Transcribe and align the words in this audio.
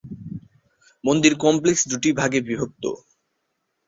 মন্দির 1.03 1.33
কমপ্লেক্সটি 1.43 1.95
দুই 1.95 2.13
ভাগে 2.19 2.39
বিভক্ত। 2.47 2.83